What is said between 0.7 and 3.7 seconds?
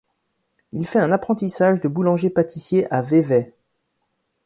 Il fait un apprentissage de boulanger-pâtissier à Vevey.